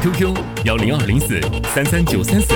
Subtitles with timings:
[0.00, 1.40] qq 幺零二零四
[1.74, 2.54] 三三九三四。